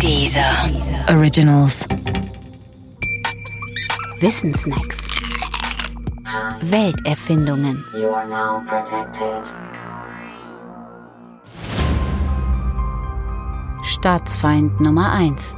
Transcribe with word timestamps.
Dieser 0.00 0.70
Originals. 1.08 1.86
Wissensnacks. 4.20 5.04
Welterfindungen. 6.60 7.84
Staatsfeind 13.82 14.80
Nummer 14.80 15.12
1. 15.12 15.54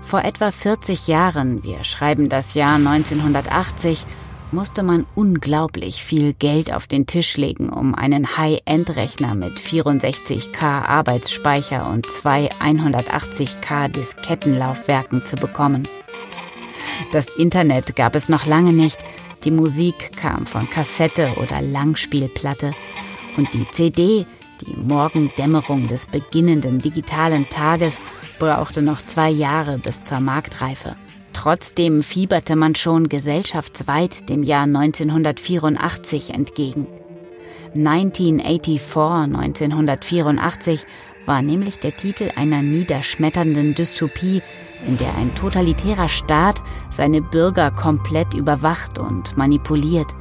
Vor 0.00 0.22
etwa 0.24 0.50
40 0.50 1.08
Jahren, 1.08 1.62
wir 1.62 1.82
schreiben 1.84 2.28
das 2.28 2.54
Jahr 2.54 2.74
1980, 2.76 4.06
musste 4.54 4.84
man 4.84 5.04
unglaublich 5.16 6.04
viel 6.04 6.32
Geld 6.32 6.72
auf 6.72 6.86
den 6.86 7.06
Tisch 7.06 7.36
legen, 7.36 7.70
um 7.70 7.94
einen 7.94 8.36
High-End-Rechner 8.36 9.34
mit 9.34 9.58
64K 9.58 10.62
Arbeitsspeicher 10.62 11.90
und 11.90 12.06
zwei 12.06 12.50
180K 12.60 13.88
Diskettenlaufwerken 13.88 15.24
zu 15.24 15.36
bekommen. 15.36 15.88
Das 17.12 17.26
Internet 17.36 17.96
gab 17.96 18.14
es 18.14 18.28
noch 18.28 18.46
lange 18.46 18.72
nicht, 18.72 18.98
die 19.42 19.50
Musik 19.50 20.16
kam 20.16 20.46
von 20.46 20.70
Kassette 20.70 21.28
oder 21.36 21.60
Langspielplatte 21.60 22.70
und 23.36 23.52
die 23.52 23.66
CD, 23.72 24.24
die 24.60 24.76
Morgendämmerung 24.76 25.88
des 25.88 26.06
beginnenden 26.06 26.78
digitalen 26.78 27.48
Tages, 27.50 28.00
brauchte 28.38 28.82
noch 28.82 29.02
zwei 29.02 29.30
Jahre 29.30 29.78
bis 29.78 30.04
zur 30.04 30.20
Marktreife. 30.20 30.94
Trotzdem 31.34 32.00
fieberte 32.00 32.56
man 32.56 32.74
schon 32.74 33.10
gesellschaftsweit 33.10 34.30
dem 34.30 34.42
Jahr 34.42 34.62
1984 34.62 36.30
entgegen. 36.30 36.86
1984, 37.74 38.96
1984 38.96 40.86
war 41.26 41.42
nämlich 41.42 41.78
der 41.80 41.96
Titel 41.96 42.30
einer 42.36 42.62
niederschmetternden 42.62 43.74
Dystopie, 43.74 44.42
in 44.86 44.96
der 44.96 45.14
ein 45.16 45.34
totalitärer 45.34 46.08
Staat 46.08 46.62
seine 46.90 47.20
Bürger 47.20 47.70
komplett 47.70 48.32
überwacht 48.32 48.98
und 48.98 49.36
manipuliert. 49.36 50.14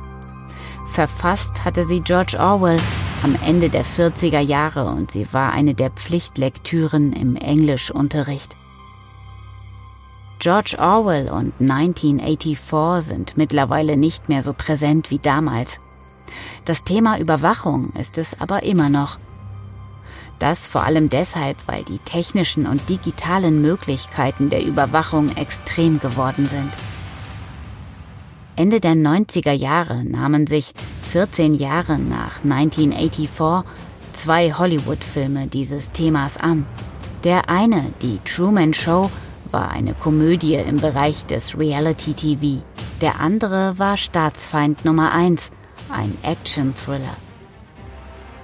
Verfasst 0.86 1.64
hatte 1.64 1.86
sie 1.86 2.02
George 2.02 2.38
Orwell 2.40 2.80
am 3.24 3.36
Ende 3.46 3.70
der 3.70 3.86
40er 3.86 4.40
Jahre 4.40 4.88
und 4.88 5.12
sie 5.12 5.32
war 5.32 5.54
eine 5.54 5.76
der 5.76 5.92
Pflichtlektüren 5.92 7.14
im 7.14 7.36
Englischunterricht. 7.36 8.58
George 10.44 10.76
Orwell 10.78 11.30
und 11.30 11.54
1984 11.62 13.02
sind 13.08 13.38
mittlerweile 13.38 13.96
nicht 13.96 14.28
mehr 14.28 14.42
so 14.42 14.52
präsent 14.52 15.10
wie 15.10 15.18
damals. 15.18 15.80
Das 16.66 16.84
Thema 16.84 17.18
Überwachung 17.18 17.94
ist 17.94 18.18
es 18.18 18.42
aber 18.42 18.64
immer 18.64 18.90
noch. 18.90 19.20
Das 20.40 20.68
vor 20.68 20.84
allem 20.84 21.08
deshalb, 21.08 21.66
weil 21.68 21.84
die 21.84 22.00
technischen 22.00 22.68
und 22.68 22.90
digitalen 22.90 23.62
Möglichkeiten 23.62 24.50
der 24.50 24.66
Überwachung 24.66 25.34
extrem 25.38 26.00
geworden 26.00 26.46
sind. 26.46 26.74
Ende 28.58 28.82
der 28.82 28.96
90er 28.96 29.54
Jahre 29.54 30.04
nahmen 30.04 30.46
sich 30.46 30.74
14 31.04 31.54
Jahre 31.54 31.98
nach 31.98 32.44
1984 32.44 33.64
zwei 34.12 34.52
Hollywood-Filme 34.52 35.48
dieses 35.48 35.94
Themas 35.94 36.36
an. 36.36 36.66
Der 37.24 37.50
eine, 37.50 37.94
die 38.02 38.20
Truman 38.26 38.74
Show, 38.74 39.10
war 39.54 39.70
eine 39.70 39.94
Komödie 39.94 40.56
im 40.56 40.78
Bereich 40.78 41.26
des 41.26 41.58
Reality-TV. 41.58 42.64
Der 43.02 43.22
andere 43.22 43.78
war 43.78 43.96
Staatsfeind 43.96 44.84
Nummer 44.84 45.14
1, 45.14 45.52
ein 45.90 46.18
Action-Thriller. 46.24 47.16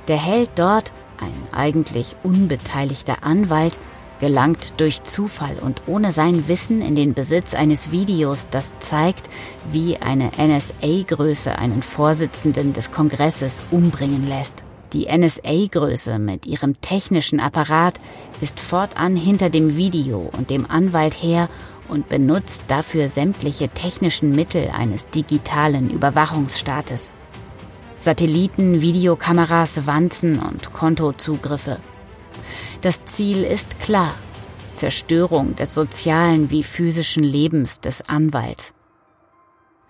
Der 0.07 0.17
Held 0.17 0.51
dort, 0.55 0.93
ein 1.19 1.33
eigentlich 1.51 2.15
unbeteiligter 2.23 3.23
Anwalt, 3.23 3.77
gelangt 4.19 4.73
durch 4.77 5.03
Zufall 5.03 5.57
und 5.59 5.81
ohne 5.87 6.11
sein 6.11 6.47
Wissen 6.47 6.81
in 6.81 6.95
den 6.95 7.13
Besitz 7.13 7.53
eines 7.53 7.91
Videos, 7.91 8.49
das 8.49 8.77
zeigt, 8.79 9.29
wie 9.71 9.97
eine 9.97 10.31
NSA-Größe 10.37 11.57
einen 11.57 11.81
Vorsitzenden 11.83 12.73
des 12.73 12.91
Kongresses 12.91 13.63
umbringen 13.71 14.27
lässt. 14.27 14.63
Die 14.93 15.07
NSA-Größe 15.07 16.17
mit 16.17 16.47
ihrem 16.47 16.81
technischen 16.81 17.39
Apparat 17.39 17.99
ist 18.41 18.59
fortan 18.59 19.15
hinter 19.15 19.49
dem 19.49 19.77
Video 19.77 20.31
und 20.35 20.49
dem 20.49 20.65
Anwalt 20.69 21.13
her 21.13 21.47
und 21.87 22.09
benutzt 22.09 22.65
dafür 22.67 23.09
sämtliche 23.09 23.69
technischen 23.69 24.31
Mittel 24.31 24.69
eines 24.71 25.09
digitalen 25.09 25.89
Überwachungsstaates. 25.91 27.13
Satelliten, 27.97 28.81
Videokameras, 28.81 29.85
Wanzen 29.85 30.39
und 30.39 30.71
Kontozugriffe. 30.73 31.79
Das 32.81 33.05
Ziel 33.05 33.43
ist 33.43 33.79
klar. 33.79 34.13
Zerstörung 34.73 35.55
des 35.55 35.73
sozialen 35.73 36.49
wie 36.49 36.63
physischen 36.63 37.23
Lebens 37.23 37.81
des 37.81 38.07
Anwalts. 38.07 38.73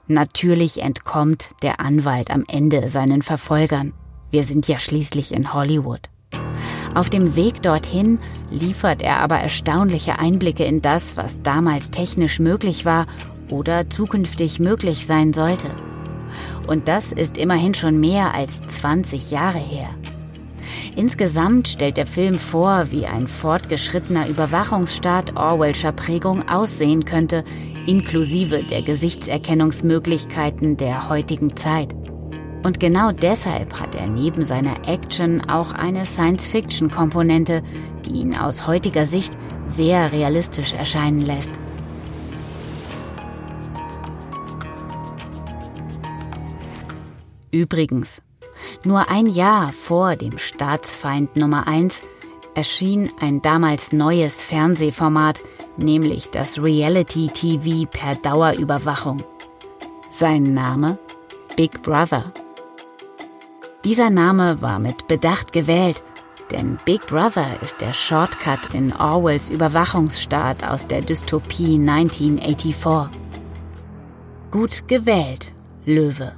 Natürlich 0.07 0.81
entkommt 0.81 1.49
der 1.61 1.79
Anwalt 1.79 2.31
am 2.31 2.43
Ende 2.47 2.89
seinen 2.89 3.21
Verfolgern. 3.21 3.93
Wir 4.31 4.43
sind 4.43 4.67
ja 4.67 4.79
schließlich 4.79 5.33
in 5.33 5.53
Hollywood. 5.53 6.01
Auf 6.95 7.09
dem 7.09 7.35
Weg 7.35 7.61
dorthin 7.61 8.19
liefert 8.51 9.01
er 9.01 9.21
aber 9.21 9.37
erstaunliche 9.37 10.19
Einblicke 10.19 10.63
in 10.63 10.81
das, 10.81 11.17
was 11.17 11.41
damals 11.41 11.91
technisch 11.91 12.39
möglich 12.39 12.85
war 12.85 13.05
oder 13.51 13.89
zukünftig 13.89 14.59
möglich 14.59 15.05
sein 15.05 15.33
sollte. 15.33 15.67
Und 16.67 16.87
das 16.87 17.11
ist 17.11 17.37
immerhin 17.37 17.73
schon 17.73 17.99
mehr 17.99 18.33
als 18.35 18.61
20 18.61 19.31
Jahre 19.31 19.59
her. 19.59 19.89
Insgesamt 20.95 21.67
stellt 21.67 21.97
der 21.97 22.05
Film 22.05 22.35
vor, 22.35 22.91
wie 22.91 23.05
ein 23.05 23.27
fortgeschrittener 23.27 24.27
Überwachungsstaat 24.27 25.35
Orwellscher 25.35 25.91
Prägung 25.91 26.47
aussehen 26.49 27.05
könnte, 27.05 27.43
inklusive 27.87 28.63
der 28.63 28.81
Gesichtserkennungsmöglichkeiten 28.81 30.77
der 30.77 31.09
heutigen 31.09 31.55
Zeit. 31.55 31.95
Und 32.63 32.79
genau 32.79 33.11
deshalb 33.11 33.79
hat 33.79 33.95
er 33.95 34.07
neben 34.07 34.43
seiner 34.43 34.87
Action 34.87 35.49
auch 35.49 35.71
eine 35.71 36.05
Science-Fiction-Komponente, 36.05 37.63
die 38.05 38.19
ihn 38.19 38.35
aus 38.35 38.67
heutiger 38.67 39.05
Sicht 39.05 39.37
sehr 39.67 40.11
realistisch 40.11 40.73
erscheinen 40.73 41.21
lässt. 41.21 41.55
Übrigens, 47.51 48.21
nur 48.85 49.09
ein 49.09 49.25
Jahr 49.25 49.73
vor 49.73 50.15
dem 50.15 50.37
Staatsfeind 50.37 51.35
Nummer 51.35 51.67
1 51.67 52.01
erschien 52.55 53.09
ein 53.19 53.41
damals 53.41 53.93
neues 53.93 54.43
Fernsehformat, 54.43 55.39
nämlich 55.77 56.29
das 56.29 56.61
Reality 56.61 57.27
TV 57.27 57.89
per 57.89 58.15
Dauerüberwachung. 58.15 59.23
Sein 60.11 60.53
Name 60.53 60.97
Big 61.55 61.81
Brother. 61.83 62.31
Dieser 63.85 64.09
Name 64.09 64.61
war 64.61 64.77
mit 64.77 65.07
Bedacht 65.07 65.53
gewählt, 65.53 66.03
denn 66.51 66.77
Big 66.83 67.07
Brother 67.07 67.47
ist 67.61 67.79
der 67.79 67.93
Shortcut 67.93 68.73
in 68.73 68.93
Orwells 68.93 69.49
Überwachungsstaat 69.49 70.65
aus 70.65 70.85
der 70.85 70.99
Dystopie 70.99 71.75
1984. 71.79 73.17
Gut 74.51 74.85
gewählt, 74.89 75.53
Löwe. 75.85 76.33